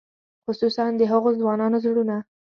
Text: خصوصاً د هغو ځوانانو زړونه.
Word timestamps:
خصوصاً 0.45 0.85
د 0.99 1.01
هغو 1.11 1.29
ځوانانو 1.39 1.77
زړونه. 1.85 2.17